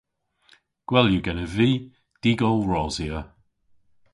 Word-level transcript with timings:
Gwell 0.87 1.09
yw 1.15 1.23
genen 1.25 1.49
vy 1.55 1.71
dy'gol 2.21 2.59
rosya. 2.71 3.19